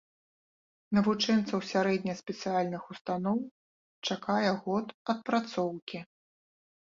[0.97, 3.37] Навучэнцаў сярэдне-спецыяльных устаноў
[4.15, 4.85] чакае год
[5.15, 5.99] адпрацоўкі.